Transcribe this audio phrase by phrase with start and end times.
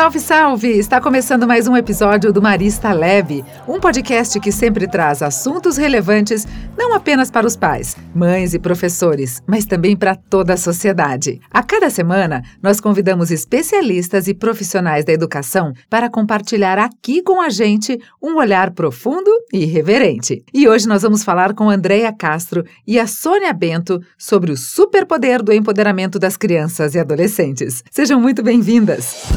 [0.00, 0.78] Salve, salve!
[0.78, 6.46] Está começando mais um episódio do Marista Leve, um podcast que sempre traz assuntos relevantes
[6.74, 11.38] não apenas para os pais, mães e professores, mas também para toda a sociedade.
[11.50, 17.50] A cada semana, nós convidamos especialistas e profissionais da educação para compartilhar aqui com a
[17.50, 20.42] gente um olhar profundo e irreverente.
[20.54, 25.42] E hoje nós vamos falar com Andréia Castro e a Sônia Bento sobre o superpoder
[25.42, 27.84] do empoderamento das crianças e adolescentes.
[27.90, 29.28] Sejam muito bem-vindas!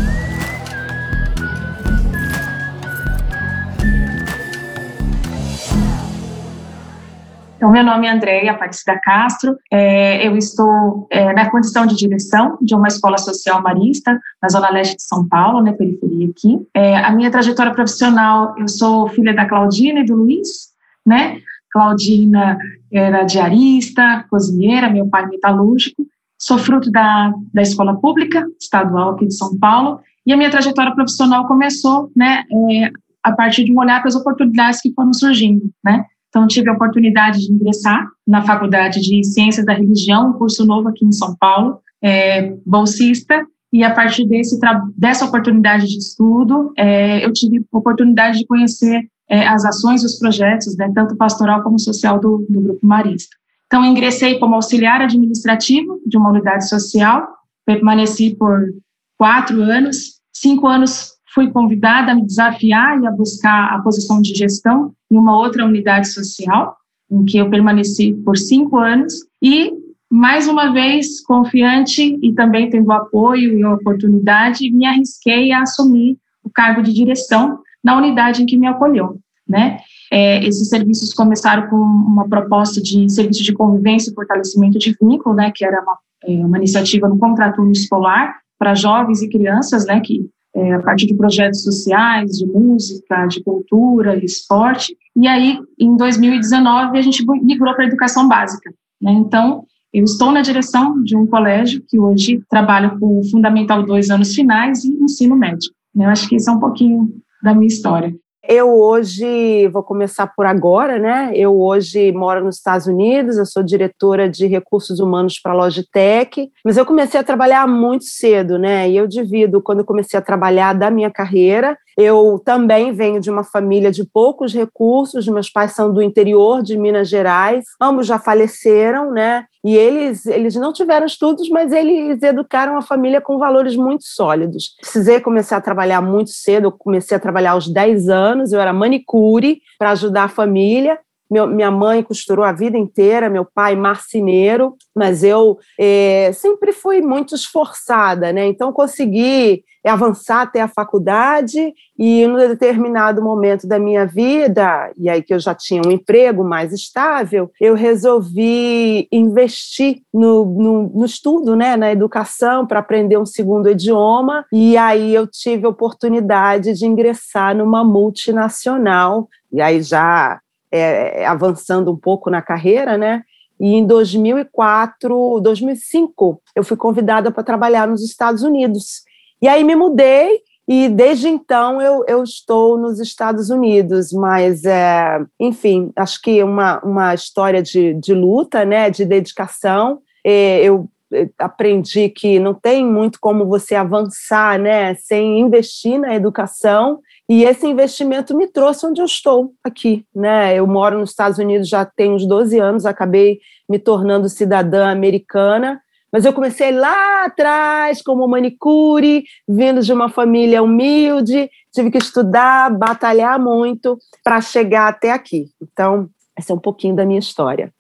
[7.64, 12.58] Então, meu nome é Andréia Aparecida Castro, é, eu estou é, na condição de direção
[12.62, 16.60] de uma escola social marista na Zona Leste de São Paulo, na periferia aqui.
[16.74, 20.74] É, a minha trajetória profissional, eu sou filha da Claudina e do Luiz,
[21.06, 21.38] né?
[21.72, 22.58] Claudina
[22.92, 26.06] era diarista, cozinheira, meu pai metalúrgico.
[26.38, 30.94] Sou fruto da, da escola pública estadual aqui de São Paulo e a minha trajetória
[30.94, 32.92] profissional começou, né, é,
[33.24, 36.04] a partir de um olhar para as oportunidades que foram surgindo, né?
[36.34, 40.90] Então, tive a oportunidade de ingressar na Faculdade de Ciências da Religião, um curso novo
[40.90, 44.60] aqui em São Paulo, é, bolsista, e a partir desse,
[44.98, 50.18] dessa oportunidade de estudo, é, eu tive oportunidade de conhecer é, as ações e os
[50.18, 53.36] projetos, né, tanto pastoral como social, do, do Grupo Marista.
[53.68, 57.28] Então, ingressei como auxiliar administrativo de uma unidade social,
[57.64, 58.74] permaneci por
[59.20, 64.34] quatro anos, cinco anos fui convidada a me desafiar e a buscar a posição de
[64.34, 66.76] gestão em uma outra unidade social,
[67.10, 69.72] em que eu permaneci por cinco anos, e,
[70.10, 76.50] mais uma vez, confiante e também tendo apoio e oportunidade, me arrisquei a assumir o
[76.50, 79.18] cargo de direção na unidade em que me acolheu,
[79.48, 79.80] né?
[80.12, 85.36] É, esses serviços começaram com uma proposta de serviço de convivência e fortalecimento de vínculo,
[85.36, 90.00] né, que era uma, é, uma iniciativa no contraturno escolar para jovens e crianças, né,
[90.00, 94.96] que é, a partir de projetos sociais, de música, de cultura, de esporte.
[95.16, 98.72] E aí, em 2019, a gente migrou para a educação básica.
[99.02, 99.12] Né?
[99.12, 104.34] Então, eu estou na direção de um colégio que hoje trabalha com Fundamental 2 anos
[104.34, 105.72] finais e ensino médio.
[105.94, 106.06] Né?
[106.06, 107.10] Eu acho que isso é um pouquinho
[107.44, 108.16] da minha história.
[108.46, 111.32] Eu hoje, vou começar por agora, né?
[111.34, 116.52] Eu hoje moro nos Estados Unidos, eu sou diretora de recursos humanos para a Logitech,
[116.64, 118.90] mas eu comecei a trabalhar muito cedo, né?
[118.90, 121.78] E eu divido quando eu comecei a trabalhar da minha carreira.
[121.98, 126.78] Eu também venho de uma família de poucos recursos, meus pais são do interior de
[126.78, 129.46] Minas Gerais, ambos já faleceram, né?
[129.64, 134.76] E eles, eles não tiveram estudos, mas eles educaram a família com valores muito sólidos.
[134.82, 138.74] Precisei começar a trabalhar muito cedo, eu comecei a trabalhar aos 10 anos, eu era
[138.74, 141.00] manicure para ajudar a família.
[141.34, 147.02] Meu, minha mãe costurou a vida inteira, meu pai marceneiro, mas eu é, sempre fui
[147.02, 148.46] muito esforçada, né?
[148.46, 155.24] Então consegui avançar até a faculdade e, num determinado momento da minha vida, e aí
[155.24, 161.56] que eu já tinha um emprego mais estável, eu resolvi investir no, no, no estudo,
[161.56, 166.86] né, na educação, para aprender um segundo idioma, e aí eu tive a oportunidade de
[166.86, 170.40] ingressar numa multinacional, e aí já
[170.78, 173.24] é, avançando um pouco na carreira, né,
[173.60, 179.04] e em 2004, 2005, eu fui convidada para trabalhar nos Estados Unidos.
[179.42, 185.22] E aí me mudei e desde então eu, eu estou nos Estados Unidos, mas, é,
[185.40, 190.00] enfim, acho que uma, uma história de, de luta, né, de dedicação.
[190.26, 196.16] É, eu é, aprendi que não tem muito como você avançar né, sem investir na
[196.16, 197.00] educação.
[197.30, 200.06] E esse investimento me trouxe onde eu estou aqui.
[200.14, 200.56] Né?
[200.56, 203.40] Eu moro nos Estados Unidos já tem uns 12 anos, acabei
[203.70, 205.82] me tornando cidadã americana
[206.14, 212.70] mas eu comecei lá atrás, como manicure, vindo de uma família humilde, tive que estudar,
[212.70, 215.48] batalhar muito para chegar até aqui.
[215.60, 216.08] Então,
[216.38, 217.74] essa é um pouquinho da minha história.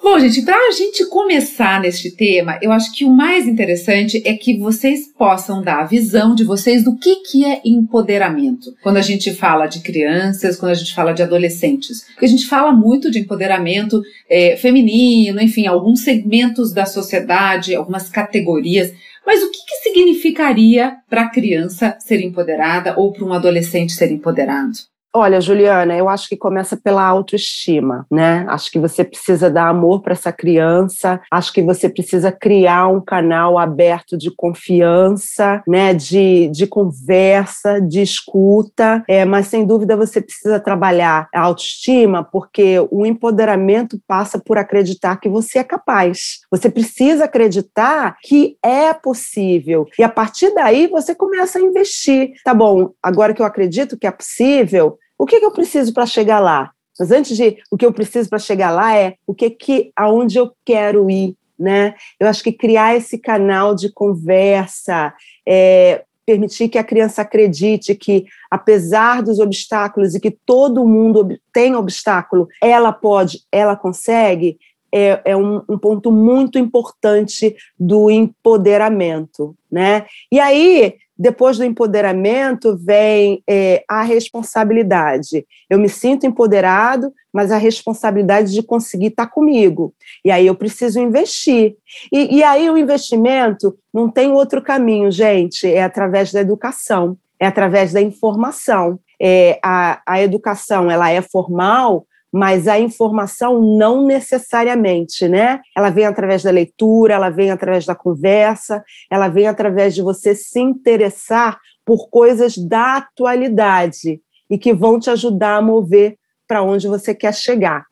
[0.00, 4.32] Bom, gente, para a gente começar neste tema, eu acho que o mais interessante é
[4.34, 8.74] que vocês possam dar a visão de vocês do que, que é empoderamento.
[8.82, 12.06] Quando a gente fala de crianças, quando a gente fala de adolescentes.
[12.12, 14.00] Porque a gente fala muito de empoderamento
[14.30, 18.92] é, feminino, enfim, alguns segmentos da sociedade, algumas categorias.
[19.26, 24.10] Mas o que, que significaria para a criança ser empoderada ou para um adolescente ser
[24.10, 24.78] empoderado?
[25.14, 28.44] Olha, Juliana, eu acho que começa pela autoestima, né?
[28.46, 33.00] Acho que você precisa dar amor para essa criança, acho que você precisa criar um
[33.00, 35.94] canal aberto de confiança, né?
[35.94, 42.76] De, de conversa, de escuta, é, mas sem dúvida você precisa trabalhar a autoestima, porque
[42.90, 46.40] o empoderamento passa por acreditar que você é capaz.
[46.50, 49.86] Você precisa acreditar que é possível.
[49.98, 52.32] E a partir daí você começa a investir.
[52.44, 56.06] Tá bom, agora que eu acredito que é possível, o que, que eu preciso para
[56.06, 56.70] chegar lá?
[56.98, 60.38] Mas antes de o que eu preciso para chegar lá é o que que aonde
[60.38, 61.94] eu quero ir, né?
[62.18, 65.12] Eu acho que criar esse canal de conversa,
[65.46, 71.74] é, permitir que a criança acredite que, apesar dos obstáculos e que todo mundo tem
[71.74, 74.58] obstáculo, ela pode, ela consegue,
[74.92, 80.06] é, é um, um, ponto muito importante do empoderamento, né?
[80.30, 85.44] E aí depois do empoderamento vem é, a responsabilidade.
[85.68, 89.92] Eu me sinto empoderado, mas a responsabilidade de conseguir estar comigo.
[90.24, 91.76] E aí eu preciso investir.
[92.12, 97.46] E, e aí o investimento não tem outro caminho, gente, é através da educação, é
[97.46, 99.00] através da informação.
[99.20, 105.60] É, a, a educação ela é formal, mas a informação não necessariamente, né?
[105.76, 110.34] Ela vem através da leitura, ela vem através da conversa, ela vem através de você
[110.34, 114.20] se interessar por coisas da atualidade
[114.50, 116.16] e que vão te ajudar a mover
[116.46, 117.84] para onde você quer chegar.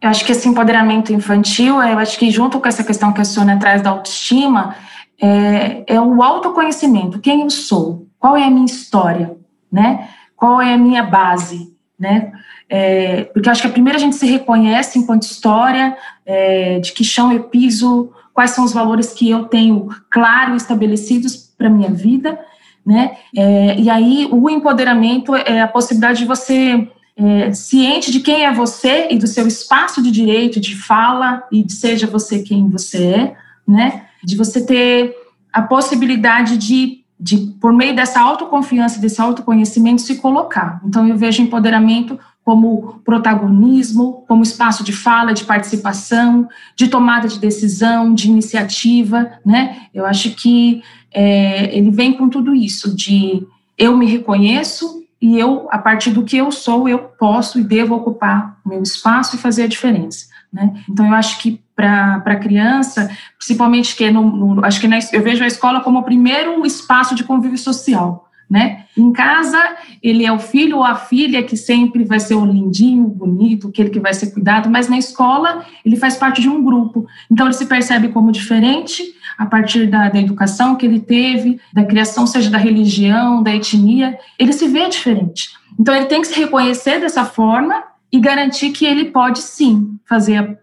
[0.00, 3.24] Eu acho que esse empoderamento infantil, eu acho que junto com essa questão que a
[3.24, 4.76] Sônia traz da autoestima,
[5.20, 7.20] é, é o autoconhecimento.
[7.20, 8.06] Quem eu sou?
[8.18, 9.36] Qual é a minha história?
[9.72, 10.08] Né?
[10.36, 11.75] Qual é a minha base?
[11.98, 12.32] Né?
[12.68, 15.96] É, porque acho que a primeira a gente se reconhece enquanto história,
[16.26, 21.36] é, de que chão eu piso, quais são os valores que eu tenho claro estabelecidos
[21.56, 22.38] para minha vida,
[22.84, 23.16] né?
[23.34, 28.52] É, e aí o empoderamento é a possibilidade de você é, ciente de quem é
[28.52, 33.06] você e do seu espaço de direito de fala e de seja você quem você
[33.06, 34.04] é, né?
[34.22, 35.16] De você ter
[35.50, 40.80] a possibilidade de de, por meio dessa autoconfiança, desse autoconhecimento, se colocar.
[40.84, 47.40] Então, eu vejo empoderamento como protagonismo, como espaço de fala, de participação, de tomada de
[47.40, 49.88] decisão, de iniciativa, né?
[49.92, 50.80] Eu acho que
[51.12, 53.44] é, ele vem com tudo isso, de
[53.76, 57.96] eu me reconheço e eu, a partir do que eu sou, eu posso e devo
[57.96, 60.74] ocupar o meu espaço e fazer a diferença, né?
[60.88, 65.22] Então, eu acho que para a criança, principalmente que no, no, acho que na, eu
[65.22, 68.84] vejo a escola como o primeiro espaço de convívio social, né?
[68.96, 69.60] Em casa,
[70.02, 73.90] ele é o filho ou a filha que sempre vai ser o lindinho, bonito, aquele
[73.90, 77.06] que vai ser cuidado, mas na escola ele faz parte de um grupo.
[77.30, 79.02] Então ele se percebe como diferente
[79.36, 84.18] a partir da, da educação que ele teve, da criação, seja da religião, da etnia,
[84.38, 85.50] ele se vê diferente.
[85.78, 87.82] Então ele tem que se reconhecer dessa forma
[88.12, 90.58] e garantir que ele pode sim fazer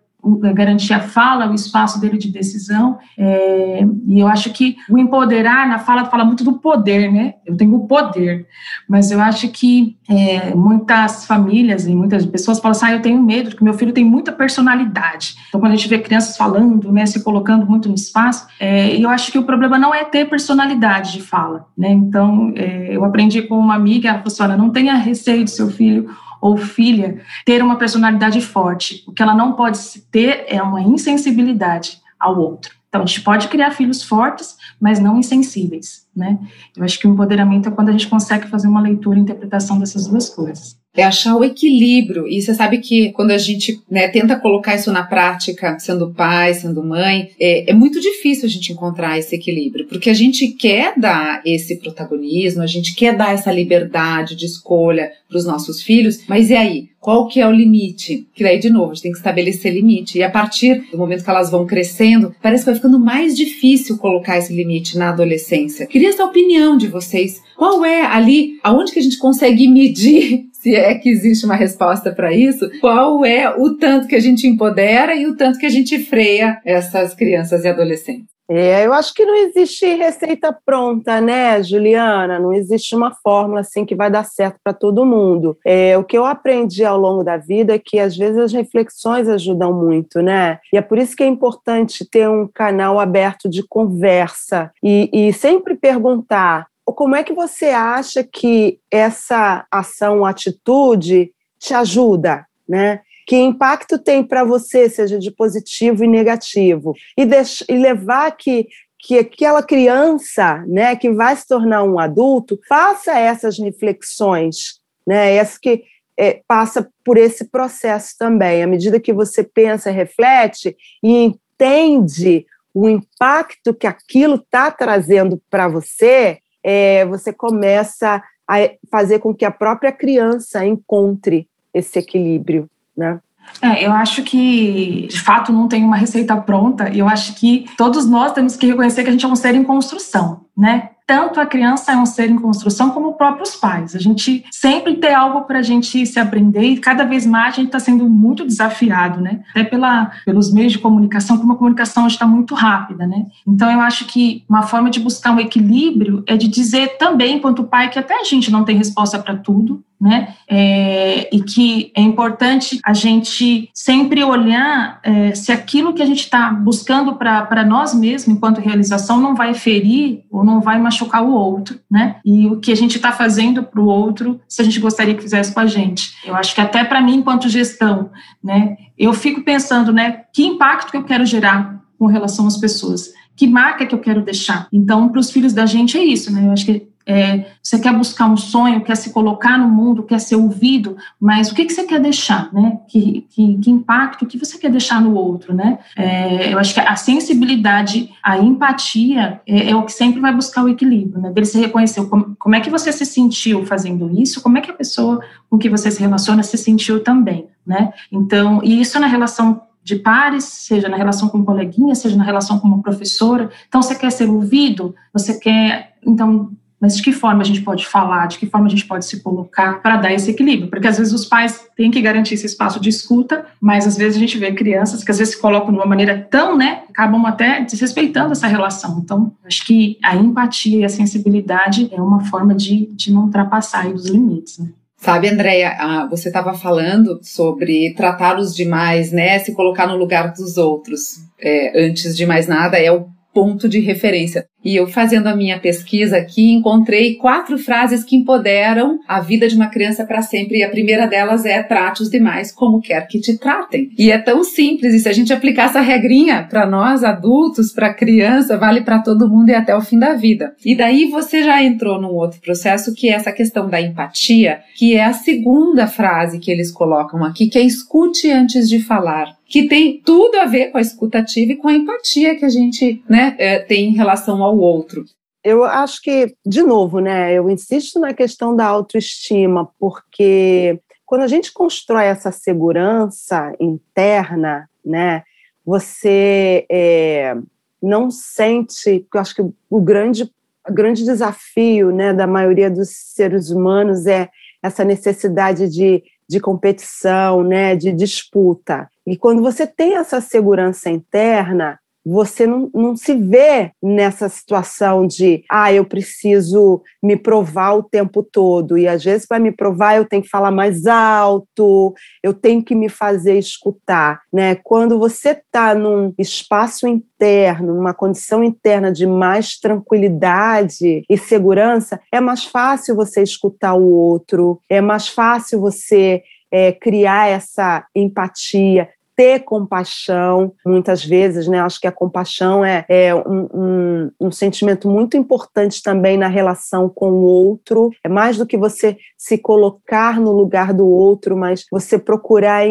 [0.53, 2.97] garantir a fala, o espaço dele de decisão.
[3.17, 7.35] É, e eu acho que o empoderar na fala fala muito do poder, né?
[7.45, 8.47] Eu tenho o poder,
[8.87, 13.21] mas eu acho que é, muitas famílias e muitas pessoas falam assim: ah, eu tenho
[13.21, 15.35] medo, porque meu filho tem muita personalidade.
[15.49, 19.09] Então, quando a gente vê crianças falando, né, se colocando muito no espaço, é, eu
[19.09, 21.91] acho que o problema não é ter personalidade de fala, né?
[21.91, 25.69] Então, é, eu aprendi com uma amiga, ela falou assim: não tenha receio do seu
[25.69, 26.09] filho
[26.43, 29.01] ou filha ter uma personalidade forte.
[29.07, 29.79] O que ela não pode
[30.11, 32.75] ter é uma insensibilidade ao outro.
[32.89, 36.37] Então, a gente pode criar filhos fortes, mas não insensíveis, né?
[36.75, 39.79] Eu acho que o empoderamento é quando a gente consegue fazer uma leitura e interpretação
[39.79, 42.27] dessas duas coisas é achar o equilíbrio.
[42.27, 46.53] E você sabe que quando a gente né, tenta colocar isso na prática, sendo pai,
[46.53, 50.93] sendo mãe, é, é, muito difícil a gente encontrar esse equilíbrio, porque a gente quer
[50.97, 56.23] dar esse protagonismo, a gente quer dar essa liberdade de escolha para os nossos filhos,
[56.27, 56.93] mas e aí?
[56.99, 58.25] Qual que é o limite?
[58.33, 60.17] Que daí, de novo, a gente tem que estabelecer limite.
[60.17, 63.97] E a partir do momento que elas vão crescendo, parece que vai ficando mais difícil
[63.97, 65.85] colocar esse limite na adolescência.
[65.85, 67.41] Queria essa opinião de vocês.
[67.57, 72.13] Qual é ali, aonde que a gente consegue medir se é que existe uma resposta
[72.13, 75.69] para isso, qual é o tanto que a gente empodera e o tanto que a
[75.69, 78.33] gente freia essas crianças e adolescentes?
[78.49, 82.39] É, eu acho que não existe receita pronta, né, Juliana?
[82.39, 85.57] Não existe uma fórmula assim que vai dar certo para todo mundo.
[85.65, 89.29] É, o que eu aprendi ao longo da vida é que às vezes as reflexões
[89.29, 90.59] ajudam muito, né?
[90.73, 95.33] E é por isso que é importante ter um canal aberto de conversa e, e
[95.33, 103.01] sempre perguntar como é que você acha que essa ação, atitude te ajuda, né?
[103.25, 108.67] Que impacto tem para você, seja de positivo e negativo, e, deixar, e levar que
[109.05, 115.35] que aquela criança, né, que vai se tornar um adulto, faça essas reflexões né?
[115.35, 115.83] Essa que
[116.17, 118.63] é, passa por esse processo também.
[118.63, 125.67] À medida que você pensa, reflete e entende o impacto que aquilo está trazendo para
[125.67, 128.57] você, é, você começa a
[128.91, 133.19] fazer com que a própria criança encontre esse equilíbrio, né?
[133.61, 136.89] É, eu acho que, de fato, não tem uma receita pronta.
[136.89, 139.53] E eu acho que todos nós temos que reconhecer que a gente é um ser
[139.53, 140.91] em construção, né?
[141.05, 143.95] Tanto a criança é um ser em construção como os próprios pais.
[143.95, 147.57] A gente sempre tem algo para a gente se aprender e cada vez mais a
[147.57, 149.41] gente está sendo muito desafiado, né?
[149.51, 153.25] Até pela, pelos meios de comunicação, como a comunicação está muito rápida, né?
[153.47, 157.63] Então eu acho que uma forma de buscar um equilíbrio é de dizer também, enquanto
[157.63, 160.35] pai, que até a gente não tem resposta para tudo, né?
[160.49, 166.19] É, e que é importante a gente sempre olhar é, se aquilo que a gente
[166.19, 171.31] está buscando para nós mesmos, enquanto realização, não vai ferir ou não vai machucar o
[171.31, 172.17] outro, né?
[172.25, 175.21] E o que a gente está fazendo para o outro, se a gente gostaria que
[175.21, 176.13] fizesse com a gente.
[176.25, 178.09] Eu acho que até para mim, enquanto gestão,
[178.43, 178.75] né?
[178.97, 180.23] Eu fico pensando, né?
[180.33, 183.13] Que impacto que eu quero gerar com relação às pessoas?
[183.37, 184.67] Que marca que eu quero deixar?
[184.71, 186.45] Então, para os filhos da gente é isso, né?
[186.45, 190.19] Eu acho que é, você quer buscar um sonho, quer se colocar no mundo, quer
[190.19, 192.79] ser ouvido, mas o que, que você quer deixar, né?
[192.87, 195.79] Que, que, que impacto, que você quer deixar no outro, né?
[195.97, 200.63] É, eu acho que a sensibilidade, a empatia é, é, o que sempre vai buscar
[200.63, 201.31] o equilíbrio, né?
[201.31, 204.71] Dele se reconhecer como, como é que você se sentiu fazendo isso, como é que
[204.71, 207.91] a pessoa com que você se relaciona se sentiu também, né?
[208.11, 212.57] Então, e isso na relação de pares, seja na relação com coleguinha, seja na relação
[212.57, 213.49] com uma professora.
[213.67, 214.95] Então, você quer ser ouvido?
[215.11, 216.51] Você quer, então,
[216.83, 219.23] mas de que forma a gente pode falar, de que forma a gente pode se
[219.23, 220.69] colocar para dar esse equilíbrio?
[220.69, 224.17] Porque às vezes os pais têm que garantir esse espaço de escuta, mas às vezes
[224.17, 227.25] a gente vê crianças que às vezes se colocam de uma maneira tão, né, acabam
[227.25, 228.99] até desrespeitando essa relação.
[229.01, 233.87] Então, acho que a empatia e a sensibilidade é uma forma de, de não ultrapassar
[233.87, 234.67] os limites, né?
[234.97, 239.39] Sabe, Andréia, você estava falando sobre tratar os demais, né?
[239.39, 241.19] Se colocar no lugar dos outros.
[241.39, 244.45] É, antes de mais nada, é o ponto de referência.
[244.63, 249.55] E eu fazendo a minha pesquisa aqui, encontrei quatro frases que empoderam a vida de
[249.55, 250.59] uma criança para sempre.
[250.59, 253.89] E a primeira delas é: trate os demais como quer que te tratem.
[253.97, 257.93] E é tão simples, e se a gente aplicar essa regrinha para nós adultos, para
[257.93, 260.53] criança, vale para todo mundo e até o fim da vida.
[260.63, 264.95] E daí você já entrou num outro processo que é essa questão da empatia, que
[264.95, 269.67] é a segunda frase que eles colocam aqui, que é escute antes de falar que
[269.67, 273.35] tem tudo a ver com a escutativa e com a empatia que a gente né,
[273.37, 275.03] é, tem em relação ao outro.
[275.43, 281.27] Eu acho que, de novo, né, eu insisto na questão da autoestima, porque quando a
[281.27, 285.23] gente constrói essa segurança interna, né,
[285.65, 287.35] você é,
[287.81, 290.31] não sente, eu acho que o grande,
[290.67, 294.29] o grande desafio né, da maioria dos seres humanos é
[294.61, 298.89] essa necessidade de de competição, né, de disputa.
[299.05, 305.43] E quando você tem essa segurança interna, você não, não se vê nessa situação de,
[305.49, 308.77] ah, eu preciso me provar o tempo todo.
[308.77, 312.75] E às vezes, para me provar, eu tenho que falar mais alto, eu tenho que
[312.75, 314.21] me fazer escutar.
[314.31, 314.55] Né?
[314.55, 322.19] Quando você está num espaço interno, numa condição interna de mais tranquilidade e segurança, é
[322.19, 329.41] mais fácil você escutar o outro, é mais fácil você é, criar essa empatia, ter
[329.41, 331.59] compaixão, muitas vezes, né?
[331.59, 336.89] Acho que a compaixão é, é um, um, um, sentimento muito importante também na relação
[336.89, 337.91] com o outro.
[338.03, 342.67] É mais do que você se colocar no lugar do outro, mas você procurar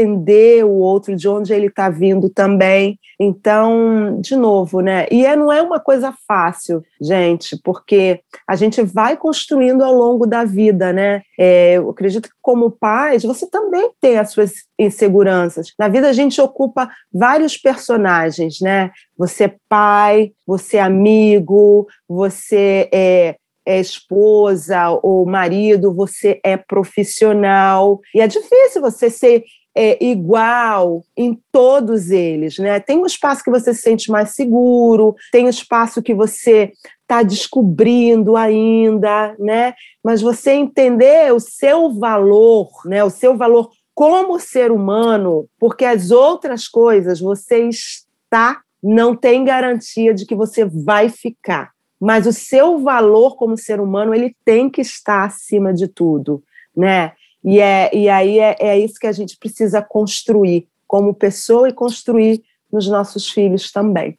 [0.00, 2.98] entender o outro, de onde ele está vindo também.
[3.20, 5.06] Então, de novo, né?
[5.10, 10.26] E é, não é uma coisa fácil, gente, porque a gente vai construindo ao longo
[10.26, 11.22] da vida, né?
[11.38, 15.72] É, eu acredito que, como pais, você também tem as suas inseguranças.
[15.78, 18.90] Na vida, a gente ocupa vários personagens, né?
[19.16, 28.00] Você é pai, você é amigo, você é é esposa ou marido, você é profissional.
[28.14, 32.78] E é difícil você ser é, igual em todos eles, né?
[32.78, 37.22] Tem um espaço que você se sente mais seguro, tem um espaço que você está
[37.22, 39.74] descobrindo ainda, né?
[40.02, 43.02] Mas você entender o seu valor, né?
[43.02, 50.12] O seu valor como ser humano, porque as outras coisas você está, não tem garantia
[50.12, 51.70] de que você vai ficar.
[52.00, 56.42] Mas o seu valor como ser humano, ele tem que estar acima de tudo,
[56.76, 57.12] né?
[57.44, 61.72] E, é, e aí é, é isso que a gente precisa construir como pessoa e
[61.72, 64.18] construir nos nossos filhos também.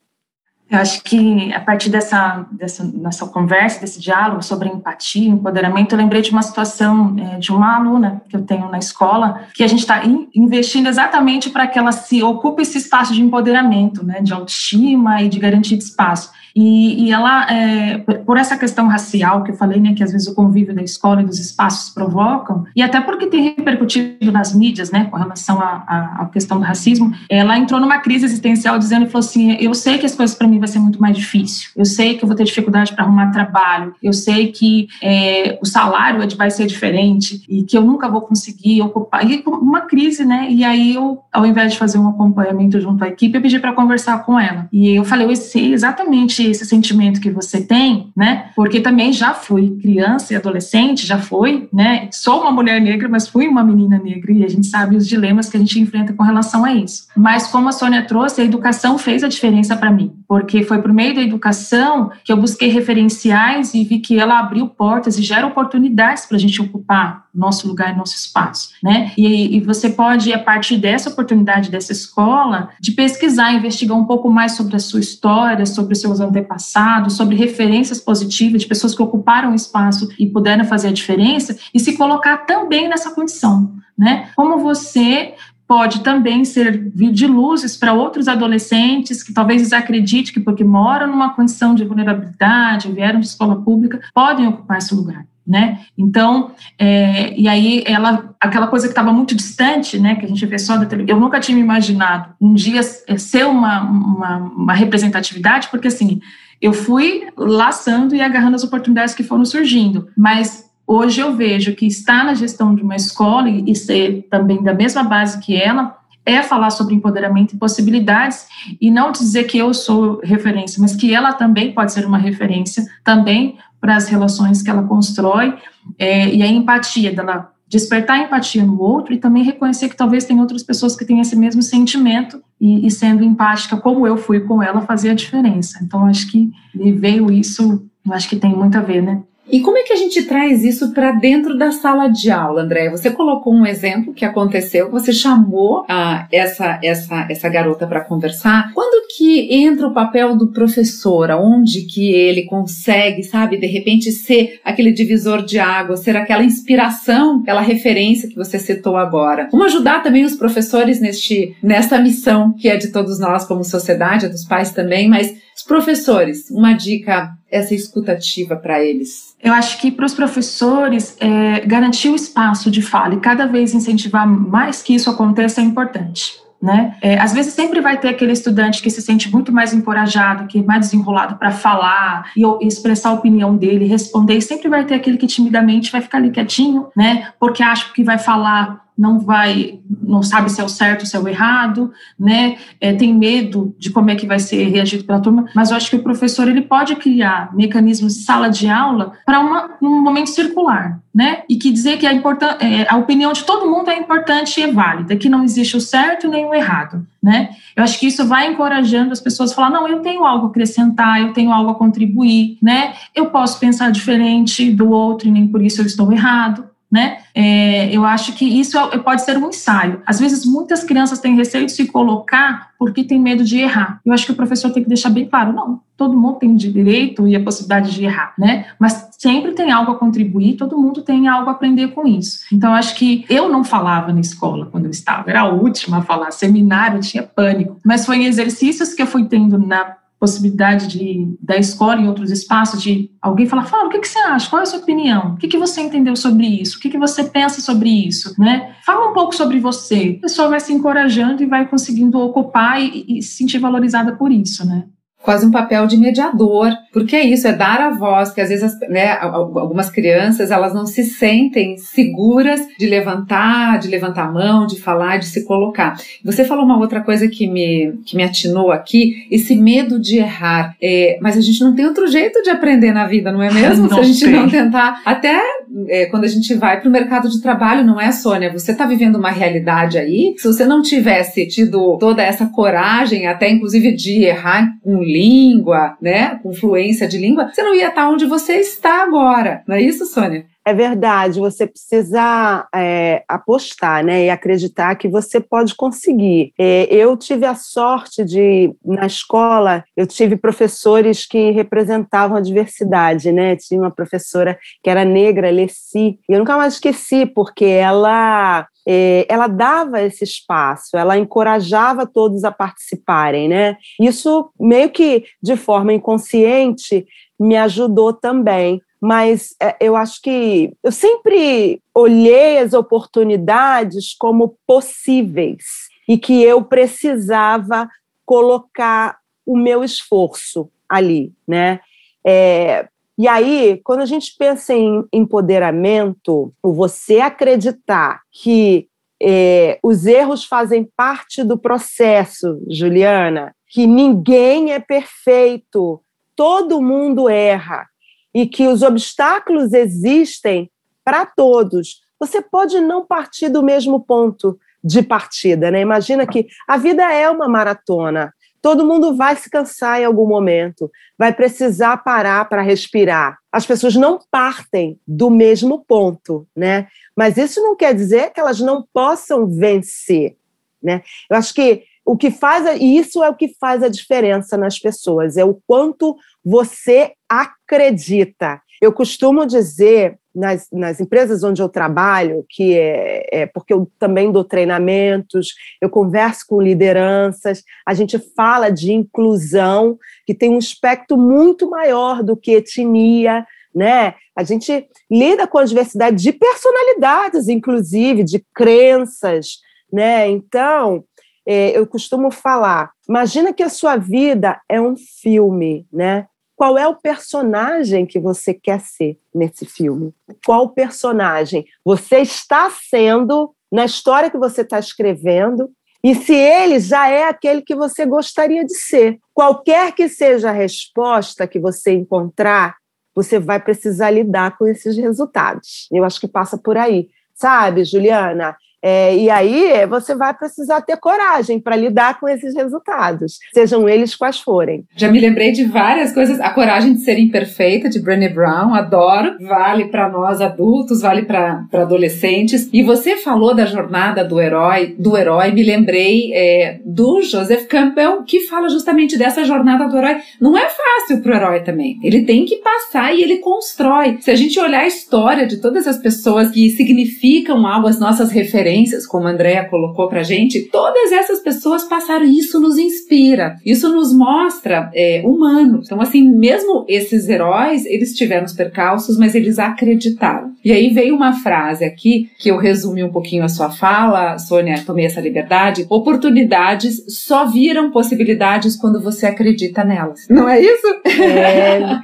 [0.73, 5.99] Eu acho que a partir dessa, dessa nossa conversa, desse diálogo sobre empatia, empoderamento, eu
[5.99, 9.67] lembrei de uma situação é, de uma aluna que eu tenho na escola, que a
[9.67, 14.19] gente está in, investindo exatamente para que ela se ocupe esse espaço de empoderamento, né,
[14.21, 16.31] de autoestima e de garantia de espaço.
[16.55, 20.27] E, e ela, é, por essa questão racial que eu falei, né, que às vezes
[20.27, 24.91] o convívio da escola e dos espaços provocam, e até porque tem repercutido nas mídias,
[24.91, 29.57] né, com relação à questão do racismo, ela entrou numa crise existencial dizendo falou assim:
[29.59, 32.23] eu sei que as coisas para mim vai ser muito mais difícil, eu sei que
[32.23, 36.65] eu vou ter dificuldade para arrumar trabalho, eu sei que é, o salário vai ser
[36.65, 39.29] diferente e que eu nunca vou conseguir ocupar.
[39.29, 40.47] E uma crise, né?
[40.49, 43.73] E aí eu, ao invés de fazer um acompanhamento junto à equipe, eu pedi para
[43.73, 44.67] conversar com ela.
[44.71, 48.49] E eu falei: eu sei exatamente esse sentimento que você tem, né?
[48.55, 52.09] Porque também já fui criança e adolescente, já fui, né?
[52.11, 55.49] Sou uma mulher negra, mas fui uma menina negra e a gente sabe os dilemas
[55.49, 57.07] que a gente enfrenta com relação a isso.
[57.15, 60.91] Mas como a Sônia trouxe, a educação fez a diferença para mim, porque foi por
[60.93, 65.47] meio da educação que eu busquei referenciais e vi que ela abriu portas e gera
[65.47, 69.11] oportunidades para a gente ocupar nosso lugar, nosso espaço, né?
[69.17, 74.29] E, e você pode, a partir dessa oportunidade dessa escola, de pesquisar, investigar um pouco
[74.29, 79.01] mais sobre a sua história, sobre os seus antepassados, sobre referências positivas de pessoas que
[79.01, 84.29] ocuparam o espaço e puderam fazer a diferença e se colocar também nessa condição, né?
[84.35, 85.33] Como você
[85.67, 91.33] pode também servir de luzes para outros adolescentes que talvez desacreditem que porque moram numa
[91.33, 95.25] condição de vulnerabilidade, vieram de escola pública, podem ocupar esse lugar.
[95.45, 95.81] Né?
[95.97, 100.45] Então, é, e aí ela, aquela coisa que estava muito distante, né, que a gente
[100.45, 105.67] vê só da televisão, eu nunca tinha imaginado um dia ser uma, uma, uma representatividade,
[105.67, 106.21] porque assim,
[106.61, 111.85] eu fui laçando e agarrando as oportunidades que foram surgindo, mas hoje eu vejo que
[111.85, 116.41] estar na gestão de uma escola e ser também da mesma base que ela é
[116.41, 118.45] falar sobre empoderamento e possibilidades
[118.79, 122.85] e não dizer que eu sou referência, mas que ela também pode ser uma referência
[123.03, 125.55] também para as relações que ela constrói
[125.99, 130.39] é, e a empatia dela despertar empatia no outro e também reconhecer que talvez tem
[130.39, 134.61] outras pessoas que têm esse mesmo sentimento e, e sendo empática como eu fui com
[134.61, 135.79] ela fazia a diferença.
[135.81, 139.23] Então acho que veio isso, acho que tem muito a ver, né?
[139.49, 142.89] E como é que a gente traz isso para dentro da sala de aula, André?
[142.89, 148.71] Você colocou um exemplo que aconteceu, você chamou a, essa, essa, essa garota para conversar.
[148.73, 151.29] Quando que entra o papel do professor?
[151.31, 157.41] Onde que ele consegue, sabe, de repente ser aquele divisor de água, ser aquela inspiração,
[157.41, 159.47] aquela referência que você citou agora?
[159.51, 164.25] Como ajudar também os professores neste, nessa missão que é de todos nós como sociedade,
[164.25, 169.35] é dos pais também, mas os professores, uma dica, essa escutativa para eles.
[169.41, 173.73] Eu acho que para os professores, é, garantir o espaço de fala e cada vez
[173.73, 176.41] incentivar mais que isso aconteça é importante.
[176.61, 176.95] Né?
[177.01, 180.59] É, às vezes sempre vai ter aquele estudante que se sente muito mais encorajado, que
[180.59, 184.95] é mais desenrolado para falar e, expressar a opinião dele, responder, e sempre vai ter
[184.95, 187.33] aquele que timidamente vai ficar ali quietinho, né?
[187.37, 191.19] Porque acha que vai falar não vai, não sabe se é o certo, se é
[191.19, 192.57] o errado, né?
[192.79, 195.89] É, tem medo de como é que vai ser reagido pela turma, mas eu acho
[195.89, 199.39] que o professor ele pode criar mecanismos de sala de aula para
[199.81, 201.43] um momento circular, né?
[201.49, 204.71] E que dizer que a, é, a opinião de todo mundo é importante e é
[204.71, 207.49] válida, que não existe o certo nem o errado, né?
[207.75, 210.49] Eu acho que isso vai encorajando as pessoas a falar, não, eu tenho algo a
[210.49, 212.93] acrescentar, eu tenho algo a contribuir, né?
[213.15, 217.17] Eu posso pensar diferente do outro e nem por isso eu estou errado, né?
[217.33, 220.03] É, eu acho que isso é, pode ser um ensaio.
[220.05, 223.99] Às vezes, muitas crianças têm receio de se colocar porque tem medo de errar.
[224.05, 227.27] Eu acho que o professor tem que deixar bem claro: não, todo mundo tem direito
[227.27, 228.67] e a possibilidade de errar, né?
[228.77, 232.41] Mas sempre tem algo a contribuir, todo mundo tem algo a aprender com isso.
[232.53, 236.01] Então, acho que eu não falava na escola quando eu estava, era a última a
[236.03, 237.79] falar, seminário, tinha pânico.
[237.83, 242.31] Mas foi em exercícios que eu fui tendo na possibilidade de da escola em outros
[242.31, 244.49] espaços de alguém falar, fala, o que, que você acha?
[244.49, 245.33] Qual é a sua opinião?
[245.33, 246.77] O que, que você entendeu sobre isso?
[246.77, 248.33] O que, que você pensa sobre isso?
[248.39, 248.73] Né?
[248.85, 250.15] Fala um pouco sobre você.
[250.19, 254.31] A pessoa vai se encorajando e vai conseguindo ocupar e, e se sentir valorizada por
[254.31, 254.85] isso, né?
[255.23, 258.77] Quase um papel de mediador, porque é isso, é dar a voz, que às vezes
[258.89, 264.79] né, algumas crianças elas não se sentem seguras de levantar, de levantar a mão, de
[264.81, 265.95] falar, de se colocar.
[266.25, 270.75] Você falou uma outra coisa que me, que me atinou aqui, esse medo de errar.
[270.81, 273.87] É, mas a gente não tem outro jeito de aprender na vida, não é mesmo?
[273.87, 274.33] Não Se a gente tem.
[274.33, 275.39] não tentar, até
[275.87, 278.51] é, quando a gente vai para o mercado de trabalho, não é, Sônia?
[278.51, 283.49] Você está vivendo uma realidade aí, se você não tivesse tido toda essa coragem, até
[283.49, 288.25] inclusive de errar um língua, né, com fluência de língua, você não ia estar onde
[288.25, 289.63] você está agora.
[289.67, 290.45] Não é isso, Sônia?
[290.65, 296.53] É verdade, você precisa é, apostar né, e acreditar que você pode conseguir.
[296.57, 303.31] É, eu tive a sorte de, na escola, eu tive professores que representavam a diversidade,
[303.31, 303.57] né?
[303.57, 309.25] Tinha uma professora que era negra, Leci, e eu nunca mais esqueci, porque ela é,
[309.29, 313.77] ela dava esse espaço, ela encorajava todos a participarem, né?
[313.99, 317.05] Isso meio que de forma inconsciente
[317.39, 318.81] me ajudou também.
[319.03, 326.63] Mas é, eu acho que eu sempre olhei as oportunidades como possíveis e que eu
[326.63, 327.89] precisava
[328.25, 331.81] colocar o meu esforço ali, né?
[332.25, 332.87] É,
[333.17, 338.87] e aí, quando a gente pensa em empoderamento, você acreditar que
[339.21, 346.01] é, os erros fazem parte do processo, Juliana, que ninguém é perfeito,
[346.37, 347.85] todo mundo erra
[348.33, 350.69] e que os obstáculos existem
[351.03, 352.01] para todos.
[352.19, 355.81] Você pode não partir do mesmo ponto de partida, né?
[355.81, 358.33] Imagina que a vida é uma maratona.
[358.61, 363.37] Todo mundo vai se cansar em algum momento, vai precisar parar para respirar.
[363.51, 366.87] As pessoas não partem do mesmo ponto, né?
[367.15, 370.37] Mas isso não quer dizer que elas não possam vencer,
[370.81, 371.03] né?
[371.29, 374.77] Eu acho que o que faz, e isso é o que faz a diferença nas
[374.77, 378.61] pessoas, é o quanto você acredita.
[378.81, 384.31] Eu costumo dizer nas, nas empresas onde eu trabalho, que é, é, porque eu também
[384.31, 391.17] dou treinamentos, eu converso com lideranças, a gente fala de inclusão, que tem um espectro
[391.17, 394.15] muito maior do que etnia, né?
[394.35, 399.59] A gente lida com a diversidade de personalidades, inclusive, de crenças,
[399.91, 400.27] né?
[400.27, 401.03] Então,
[401.45, 406.27] eu costumo falar, imagina que a sua vida é um filme, né?
[406.55, 410.13] Qual é o personagem que você quer ser nesse filme?
[410.45, 415.71] Qual personagem você está sendo na história que você está escrevendo?
[416.03, 419.19] E se ele já é aquele que você gostaria de ser.
[419.33, 422.75] Qualquer que seja a resposta que você encontrar,
[423.15, 425.87] você vai precisar lidar com esses resultados.
[425.91, 427.09] Eu acho que passa por aí.
[427.33, 428.55] Sabe, Juliana?
[428.83, 434.13] É, e aí você vai precisar ter coragem para lidar com esses resultados, sejam eles
[434.13, 434.83] quais forem.
[434.93, 436.37] Já me lembrei de várias coisas.
[436.41, 439.37] A coragem de ser imperfeita, de Brené Brown, adoro.
[439.39, 442.69] Vale para nós adultos, vale para adolescentes.
[442.73, 445.51] E você falou da jornada do herói, do herói.
[445.51, 450.17] Me lembrei é, do Joseph Campbell, que fala justamente dessa jornada do herói.
[450.41, 451.99] Não é fácil para o herói também.
[452.03, 454.17] Ele tem que passar e ele constrói.
[454.19, 458.29] Se a gente olhar a história de todas as pessoas que significam algo, as nossas
[458.29, 458.72] referências
[459.05, 464.13] como a Andrea colocou pra gente, todas essas pessoas passaram isso nos inspira, isso nos
[464.13, 465.85] mostra é, humanos.
[465.85, 470.52] Então, assim, mesmo esses heróis, eles tiveram os percalços, mas eles acreditaram.
[470.63, 474.83] E aí veio uma frase aqui, que eu resumi um pouquinho a sua fala, Sônia,
[474.85, 475.85] tomei essa liberdade.
[475.89, 480.27] Oportunidades só viram possibilidades quando você acredita nelas.
[480.29, 480.87] Não é isso?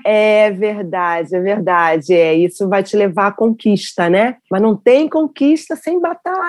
[0.05, 2.13] É, é verdade, é verdade.
[2.13, 4.35] É, isso vai te levar à conquista, né?
[4.49, 6.39] Mas não tem conquista sem batalha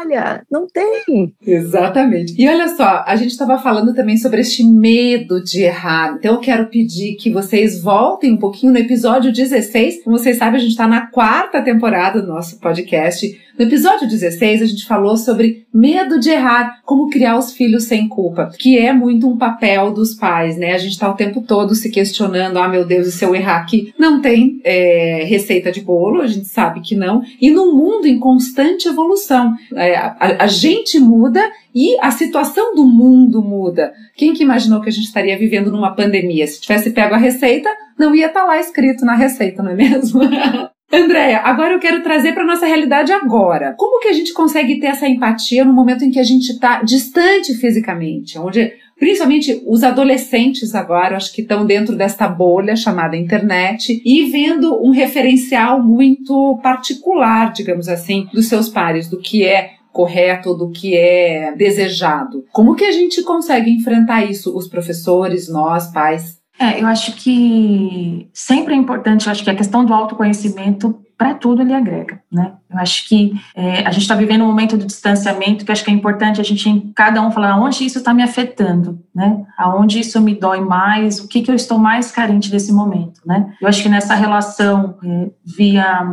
[0.51, 1.35] não tem.
[1.47, 2.35] Exatamente.
[2.41, 6.17] E olha só, a gente estava falando também sobre este medo de errar.
[6.19, 10.05] Então eu quero pedir que vocês voltem um pouquinho no episódio 16.
[10.05, 13.39] Como vocês sabem, a gente está na quarta temporada do nosso podcast.
[13.59, 18.09] No episódio 16, a gente falou sobre medo de errar, como criar os filhos sem
[18.09, 20.73] culpa, que é muito um papel dos pais, né?
[20.73, 23.59] A gente está o tempo todo se questionando: ah, meu Deus, e se eu errar
[23.59, 23.93] aqui?
[23.99, 27.23] Não tem é, receita de bolo, a gente sabe que não.
[27.39, 31.43] E num mundo em constante evolução, é, a, a gente muda
[31.75, 33.93] e a situação do mundo muda.
[34.17, 36.47] Quem que imaginou que a gente estaria vivendo numa pandemia?
[36.47, 39.75] Se tivesse pego a receita, não ia estar tá lá escrito na receita, não é
[39.75, 40.21] mesmo?
[40.93, 43.75] Andréia, agora eu quero trazer para nossa realidade agora.
[43.79, 46.83] Como que a gente consegue ter essa empatia no momento em que a gente está
[46.83, 54.03] distante fisicamente, onde principalmente os adolescentes agora, acho que estão dentro desta bolha chamada internet
[54.05, 60.55] e vendo um referencial muito particular, digamos assim, dos seus pares, do que é correto,
[60.55, 62.45] do que é desejado.
[62.53, 66.40] Como que a gente consegue enfrentar isso, os professores, nós, pais?
[66.61, 71.33] É, eu acho que sempre é importante, eu acho que a questão do autoconhecimento, para
[71.33, 72.53] tudo ele agrega, né?
[72.69, 75.91] Eu acho que é, a gente está vivendo um momento de distanciamento que acho que
[75.91, 79.43] é importante a gente, cada um, falar onde isso está me afetando, né?
[79.57, 83.55] Aonde isso me dói mais, o que, que eu estou mais carente desse momento, né?
[83.59, 86.05] Eu acho que nessa relação é, via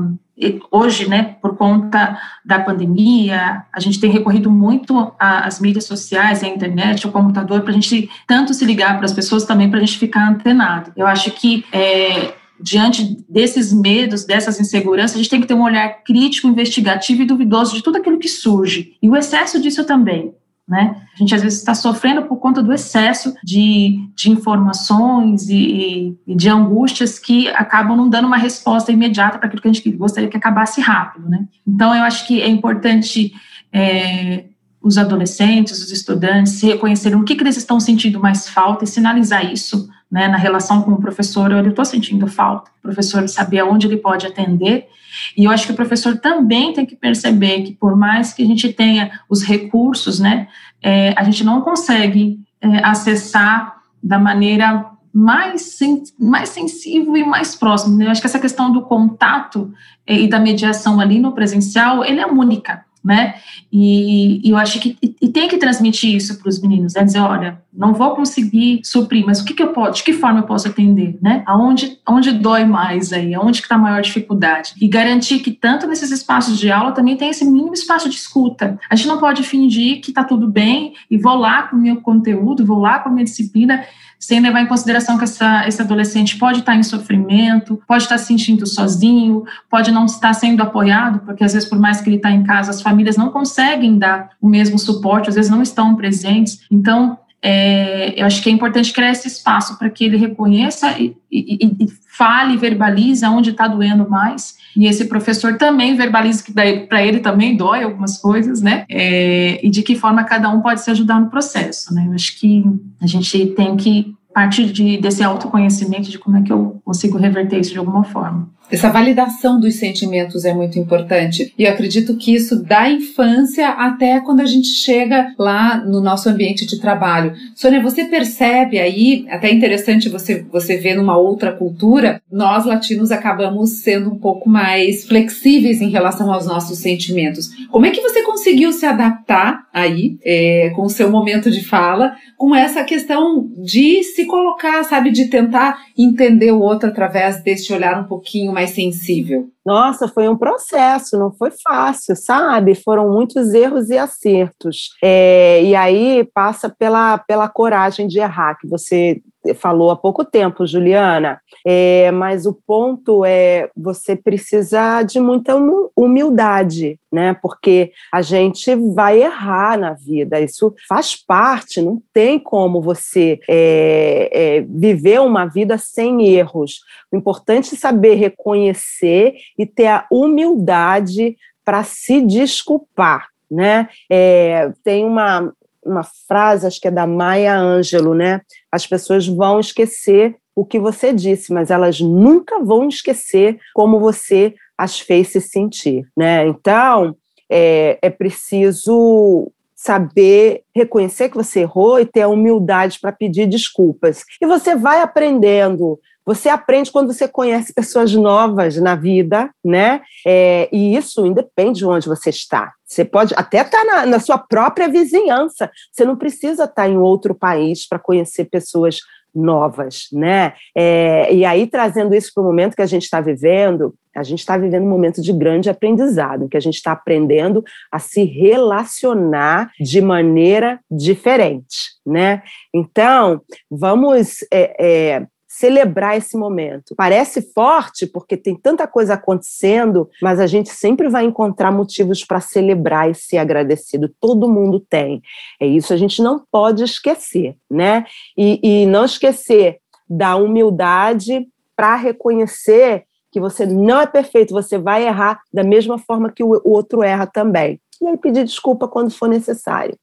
[0.72, 6.48] hoje, né, por conta da pandemia, a gente tem recorrido muito às mídias sociais, à
[6.48, 9.84] internet, ao computador, para a gente tanto se ligar para as pessoas também para a
[9.84, 10.92] gente ficar antenado.
[10.96, 15.64] Eu acho que é, diante desses medos, dessas inseguranças, a gente tem que ter um
[15.64, 18.94] olhar crítico, investigativo e duvidoso de tudo aquilo que surge.
[19.02, 20.34] E o excesso disso também.
[20.68, 20.98] Né?
[21.14, 26.36] A gente às vezes está sofrendo por conta do excesso de, de informações e, e,
[26.36, 30.30] de angústias que acabam não dando uma resposta imediata para aquilo que a gente gostaria
[30.30, 31.30] que acabasse rápido.
[31.30, 31.48] Né?
[31.66, 33.34] Então, eu acho que é importante
[33.72, 34.44] é,
[34.82, 39.50] os adolescentes, os estudantes reconhecerem o que, que eles estão sentindo mais falta e sinalizar
[39.50, 41.52] isso né, na relação com o professor.
[41.52, 44.88] Eu estou sentindo falta, o professor saber aonde ele pode atender
[45.36, 48.46] e eu acho que o professor também tem que perceber que, por mais que a
[48.46, 50.48] gente tenha os recursos, né,
[50.82, 55.80] é, a gente não consegue é, acessar da maneira mais,
[56.20, 58.04] mais sensível e mais próxima.
[58.04, 59.74] Eu acho que essa questão do contato
[60.06, 63.36] é, e da mediação ali no presencial, ele é única né?
[63.72, 67.20] E, e eu acho que e tem que transmitir isso para os meninos, é dizer,
[67.20, 70.44] olha, não vou conseguir suprir, mas o que, que eu posso, de que forma eu
[70.44, 71.44] posso atender, né?
[71.46, 74.74] Aonde, aonde dói mais aí, aonde que está a maior dificuldade?
[74.82, 78.80] E garantir que tanto nesses espaços de aula também tem esse mínimo espaço de escuta.
[78.90, 81.98] A gente não pode fingir que está tudo bem e vou lá com o meu
[81.98, 83.84] conteúdo, vou lá com a minha disciplina
[84.20, 88.26] sem levar em consideração que essa, esse adolescente pode estar em sofrimento, pode estar se
[88.26, 92.32] sentindo sozinho, pode não estar sendo apoiado, porque às vezes, por mais que ele está
[92.32, 96.62] em casa, as famílias não conseguem dar o mesmo suporte, às vezes não estão presentes.
[96.72, 101.16] Então, é, eu acho que é importante criar esse espaço para que ele reconheça e,
[101.32, 104.57] e, e fale, verbalize onde está doendo mais.
[104.76, 108.86] E esse professor também verbalize que para ele também dói algumas coisas, né?
[108.90, 112.06] É, e de que forma cada um pode se ajudar no processo, né?
[112.08, 112.64] Eu acho que
[113.02, 117.60] a gente tem que partir de, desse autoconhecimento de como é que eu consigo reverter
[117.60, 118.48] isso de alguma forma.
[118.70, 121.54] Essa validação dos sentimentos é muito importante.
[121.58, 126.28] E eu acredito que isso da infância até quando a gente chega lá no nosso
[126.28, 127.34] ambiente de trabalho.
[127.56, 133.82] Sônia, você percebe aí, até interessante você, você ver numa outra cultura, nós latinos acabamos
[133.82, 137.48] sendo um pouco mais flexíveis em relação aos nossos sentimentos.
[137.72, 142.16] Como é que você conseguiu se adaptar aí, é, com o seu momento de fala,
[142.38, 148.00] com essa questão de se colocar, sabe, de tentar entender o outro através desse olhar
[148.00, 149.50] um pouquinho mais sensível?
[149.68, 152.74] Nossa, foi um processo, não foi fácil, sabe?
[152.74, 154.92] Foram muitos erros e acertos.
[155.04, 159.22] É, e aí passa pela, pela coragem de errar, que você
[159.54, 161.40] falou há pouco tempo, Juliana.
[161.66, 165.56] É, mas o ponto é você precisa de muita
[165.96, 167.36] humildade, né?
[167.42, 174.30] Porque a gente vai errar na vida, isso faz parte, não tem como você é,
[174.32, 176.82] é, viver uma vida sem erros.
[177.12, 183.28] O importante é saber reconhecer e ter a humildade para se desculpar.
[183.50, 183.90] Né?
[184.10, 188.42] É, tem uma, uma frase, acho que é da Maya Angelou, né?
[188.72, 194.56] As pessoas vão esquecer o que você disse, mas elas nunca vão esquecer como você
[194.78, 196.48] as fez se sentir, né?
[196.48, 197.16] Então,
[197.50, 204.24] é, é preciso saber reconhecer que você errou e ter a humildade para pedir desculpas.
[204.42, 206.00] E você vai aprendendo.
[206.28, 210.02] Você aprende quando você conhece pessoas novas na vida, né?
[210.26, 212.74] É, e isso independe de onde você está.
[212.86, 215.72] Você pode até estar na, na sua própria vizinhança.
[215.90, 219.00] Você não precisa estar em outro país para conhecer pessoas
[219.34, 220.54] novas, né?
[220.76, 224.40] É, e aí, trazendo isso para o momento que a gente está vivendo, a gente
[224.40, 229.72] está vivendo um momento de grande aprendizado, que a gente está aprendendo a se relacionar
[229.80, 232.42] de maneira diferente, né?
[232.74, 236.94] Então, vamos é, é, celebrar esse momento.
[236.96, 242.40] Parece forte porque tem tanta coisa acontecendo, mas a gente sempre vai encontrar motivos para
[242.40, 244.14] celebrar e ser agradecido.
[244.20, 245.22] Todo mundo tem.
[245.60, 248.06] É isso, a gente não pode esquecer, né?
[248.38, 255.08] E, e não esquecer da humildade para reconhecer que você não é perfeito, você vai
[255.08, 257.80] errar da mesma forma que o outro erra também.
[258.00, 259.98] E aí pedir desculpa quando for necessário.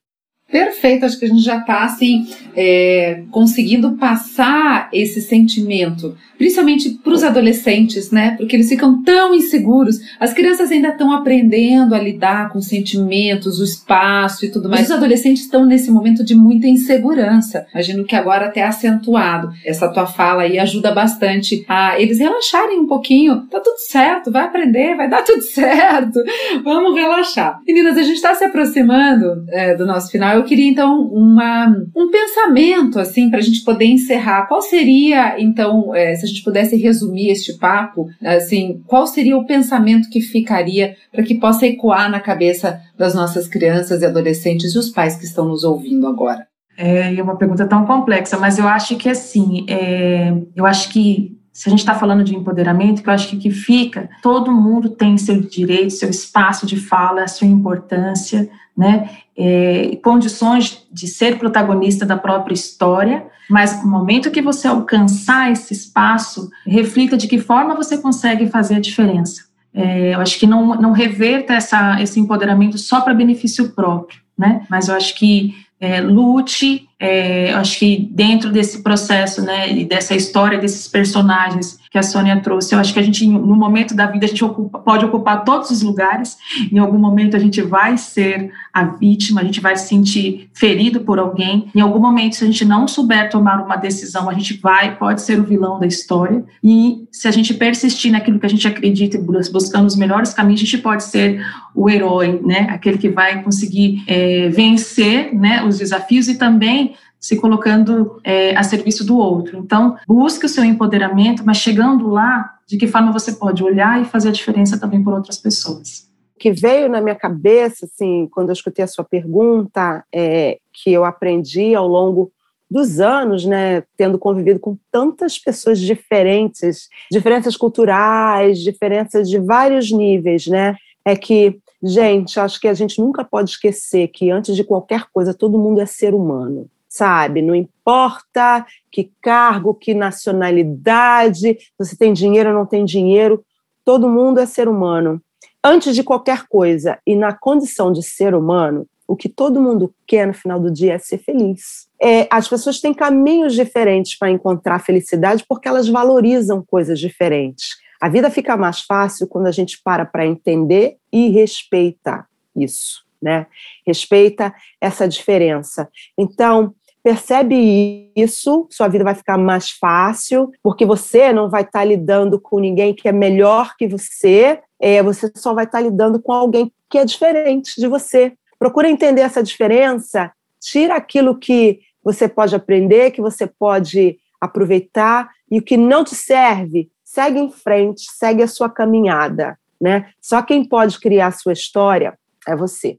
[0.54, 7.12] Perfeito, acho que a gente já está assim, é, conseguindo passar esse sentimento principalmente para
[7.12, 8.34] os adolescentes, né?
[8.36, 9.98] Porque eles ficam tão inseguros.
[10.18, 14.86] As crianças ainda estão aprendendo a lidar com sentimentos, o espaço e tudo mais.
[14.86, 17.66] Os adolescentes estão nesse momento de muita insegurança.
[17.72, 19.50] Imagino que agora até acentuado.
[19.64, 23.46] Essa tua fala aí ajuda bastante a eles relaxarem um pouquinho.
[23.50, 26.20] Tá tudo certo, vai aprender, vai dar tudo certo.
[26.62, 27.60] Vamos relaxar.
[27.66, 30.36] Meninas, a gente está se aproximando é, do nosso final.
[30.36, 34.46] Eu queria então uma, um pensamento assim para a gente poder encerrar.
[34.46, 39.46] Qual seria então é, se a gente pudesse resumir este papo, assim, qual seria o
[39.46, 44.78] pensamento que ficaria para que possa ecoar na cabeça das nossas crianças e adolescentes e
[44.78, 46.46] os pais que estão nos ouvindo agora?
[46.76, 51.38] É, é uma pergunta tão complexa, mas eu acho que assim, é, eu acho que
[51.54, 54.90] se a gente está falando de empoderamento, que eu acho que que fica, todo mundo
[54.90, 59.08] tem seu direito, seu espaço de fala, sua importância, né?
[59.36, 65.74] É, condições de ser protagonista da própria história, mas no momento que você alcançar esse
[65.74, 69.44] espaço, reflita de que forma você consegue fazer a diferença.
[69.74, 74.64] É, eu acho que não, não reverta essa, esse empoderamento só para benefício próprio, né?
[74.70, 80.14] Mas eu acho que é, lute, é, eu acho que dentro desse processo, né, dessa
[80.14, 82.74] história desses personagens que a Sônia trouxe.
[82.74, 85.70] Eu acho que a gente, no momento da vida, a gente ocupa, pode ocupar todos
[85.70, 86.36] os lugares.
[86.72, 91.02] Em algum momento a gente vai ser a vítima, a gente vai se sentir ferido
[91.02, 91.70] por alguém.
[91.72, 95.22] Em algum momento, se a gente não souber tomar uma decisão, a gente vai, pode
[95.22, 96.44] ser o vilão da história.
[96.64, 99.16] E se a gente persistir naquilo que a gente acredita,
[99.52, 102.66] buscando os melhores caminhos, a gente pode ser o herói, né?
[102.70, 108.62] Aquele que vai conseguir é, vencer, né, os desafios e também se colocando é, a
[108.62, 109.56] serviço do outro.
[109.56, 114.04] Então, busque o seu empoderamento, mas chegando lá, de que forma você pode olhar e
[114.04, 116.06] fazer a diferença também por outras pessoas.
[116.36, 120.92] O que veio na minha cabeça, assim, quando eu escutei a sua pergunta, é que
[120.92, 122.30] eu aprendi ao longo
[122.70, 130.46] dos anos, né, tendo convivido com tantas pessoas diferentes, diferenças culturais, diferenças de vários níveis,
[130.46, 135.06] né, é que, gente, acho que a gente nunca pode esquecer que antes de qualquer
[135.10, 137.42] coisa todo mundo é ser humano sabe?
[137.42, 143.44] Não importa que cargo, que nacionalidade, você tem dinheiro ou não tem dinheiro,
[143.84, 145.20] todo mundo é ser humano.
[145.62, 150.24] Antes de qualquer coisa, e na condição de ser humano, o que todo mundo quer
[150.24, 151.88] no final do dia é ser feliz.
[152.00, 157.70] É, as pessoas têm caminhos diferentes para encontrar felicidade porque elas valorizam coisas diferentes.
[158.00, 163.48] A vida fica mais fácil quando a gente para para entender e respeitar isso, né?
[163.84, 165.88] Respeita essa diferença.
[166.16, 166.72] Então,
[167.04, 172.58] percebe isso, sua vida vai ficar mais fácil, porque você não vai estar lidando com
[172.58, 176.96] ninguém que é melhor que você, é, você só vai estar lidando com alguém que
[176.96, 178.32] é diferente de você.
[178.58, 185.58] Procura entender essa diferença, tira aquilo que você pode aprender, que você pode aproveitar, e
[185.58, 189.58] o que não te serve, segue em frente, segue a sua caminhada.
[189.78, 190.08] Né?
[190.22, 192.98] Só quem pode criar a sua história é você.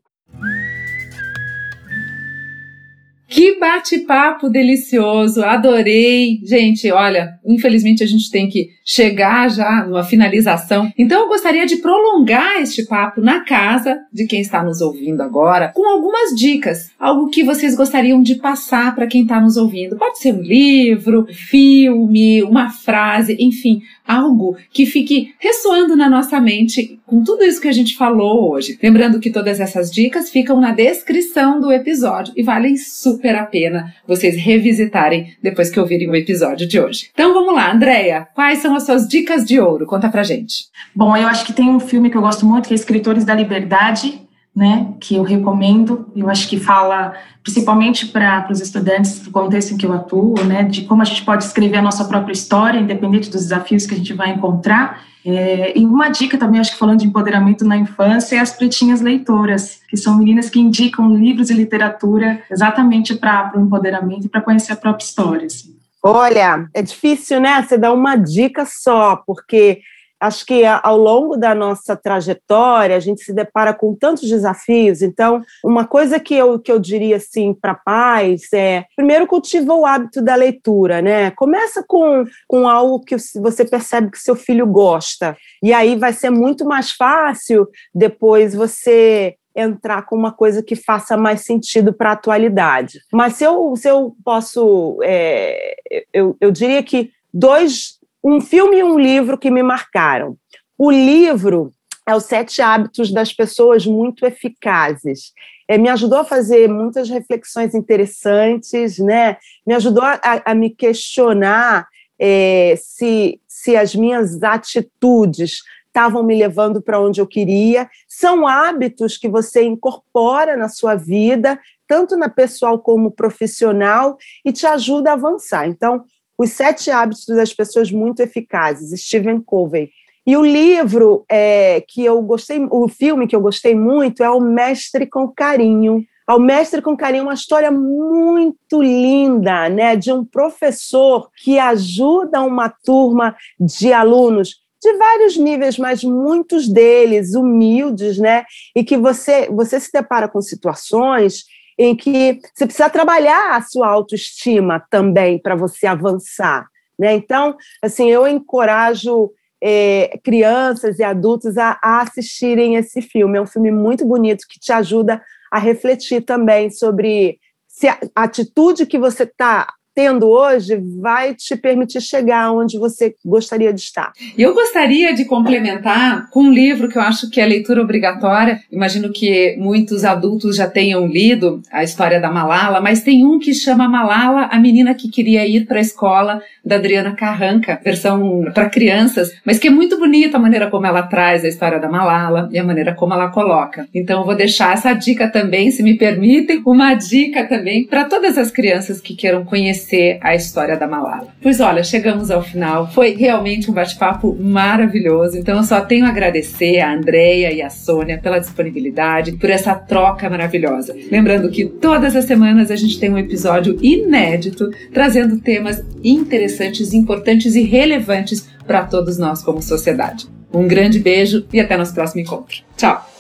[3.36, 6.40] Que bate-papo delicioso, adorei.
[6.46, 10.90] Gente, olha, infelizmente a gente tem que chegar já numa finalização.
[10.98, 15.74] Então eu gostaria de prolongar este papo na casa de quem está nos ouvindo agora,
[15.76, 19.98] com algumas dicas, algo que vocês gostariam de passar para quem está nos ouvindo.
[19.98, 27.00] Pode ser um livro, filme, uma frase, enfim, algo que fique ressoando na nossa mente
[27.06, 28.78] com tudo isso que a gente falou hoje.
[28.82, 33.96] Lembrando que todas essas dicas ficam na descrição do episódio e valem super a pena
[34.08, 37.10] vocês revisitarem depois que ouvirem o episódio de hoje.
[37.14, 39.86] Então vamos lá, Andréia, quais são as suas dicas de ouro?
[39.86, 40.66] Conta pra gente.
[40.94, 43.34] Bom, eu acho que tem um filme que eu gosto muito, que é Escritores da
[43.34, 44.22] Liberdade,
[44.56, 46.08] né, que eu recomendo.
[46.16, 47.14] Eu acho que fala
[47.44, 51.24] principalmente para os estudantes do contexto em que eu atuo, né, de como a gente
[51.24, 55.04] pode escrever a nossa própria história, independente dos desafios que a gente vai encontrar.
[55.26, 59.02] É, e uma dica também, acho que falando de empoderamento na infância, é as pretinhas
[59.02, 64.42] leitoras, que são meninas que indicam livros e literatura exatamente para o empoderamento e para
[64.42, 65.48] conhecer a própria história.
[65.48, 65.76] Assim.
[66.02, 67.62] Olha, é difícil, né?
[67.62, 69.82] Você dar uma dica só, porque
[70.20, 75.02] acho que ao longo da nossa trajetória a gente se depara com tantos desafios.
[75.02, 79.86] Então, uma coisa que eu, que eu diria assim para pais é, primeiro cultiva o
[79.86, 81.32] hábito da leitura, né?
[81.32, 85.36] Começa com, com algo que você percebe que seu filho gosta.
[85.62, 91.16] E aí vai ser muito mais fácil depois você entrar com uma coisa que faça
[91.16, 93.00] mais sentido para a atualidade.
[93.12, 95.76] Mas se eu, se eu posso, é,
[96.14, 97.95] eu, eu diria que dois
[98.28, 100.36] um filme e um livro que me marcaram.
[100.76, 101.72] O livro
[102.08, 105.32] é Os Sete Hábitos das Pessoas Muito Eficazes.
[105.68, 109.38] É, me ajudou a fazer muitas reflexões interessantes, né?
[109.66, 116.82] me ajudou a, a me questionar é, se, se as minhas atitudes estavam me levando
[116.82, 117.88] para onde eu queria.
[118.08, 124.66] São hábitos que você incorpora na sua vida, tanto na pessoal como profissional, e te
[124.66, 125.68] ajuda a avançar.
[125.68, 126.04] Então,
[126.38, 129.90] os Sete Hábitos das Pessoas Muito Eficazes, Stephen Covey.
[130.28, 134.42] E o livro é, que eu gostei, o filme que eu gostei muito é O
[134.42, 136.04] Mestre com Carinho.
[136.28, 142.42] O Mestre com Carinho é uma história muito linda, né, de um professor que ajuda
[142.42, 148.44] uma turma de alunos de vários níveis, mas muitos deles humildes, né,
[148.76, 151.44] e que você você se depara com situações
[151.78, 156.68] em que você precisa trabalhar a sua autoestima também para você avançar.
[156.98, 157.14] Né?
[157.14, 163.38] Então, assim, eu encorajo é, crianças e adultos a, a assistirem esse filme.
[163.38, 165.22] É um filme muito bonito que te ajuda
[165.52, 172.02] a refletir também sobre se a atitude que você está tendo hoje vai te permitir
[172.02, 174.12] chegar onde você gostaria de estar.
[174.38, 178.60] Eu gostaria de complementar com um livro que eu acho que é leitura obrigatória.
[178.70, 183.54] Imagino que muitos adultos já tenham lido a história da Malala, mas tem um que
[183.54, 188.70] chama Malala, a menina que queria ir para a escola, da Adriana Carranca, versão para
[188.70, 192.50] crianças, mas que é muito bonita a maneira como ela traz a história da Malala
[192.52, 193.88] e a maneira como ela coloca.
[193.94, 198.38] Então eu vou deixar essa dica também, se me permitem, uma dica também para todas
[198.38, 201.28] as crianças que queiram conhecer conhecer a história da Malala.
[201.42, 202.92] Pois olha, chegamos ao final.
[202.92, 205.38] Foi realmente um bate-papo maravilhoso.
[205.38, 209.76] Então eu só tenho a agradecer a Andreia e a Sônia pela disponibilidade, por essa
[209.76, 210.96] troca maravilhosa.
[211.12, 217.56] Lembrando que todas as semanas a gente tem um episódio inédito trazendo temas interessantes, importantes
[217.56, 220.28] e relevantes para todos nós como sociedade.
[220.54, 222.64] Um grande beijo e até nosso próximo encontro.
[222.78, 223.15] Tchau!